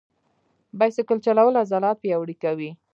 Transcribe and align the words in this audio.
بایسکل 0.79 1.17
چلول 1.25 1.53
عضلات 1.63 1.97
پیاوړي 2.03 2.35
کوي. 2.43 2.69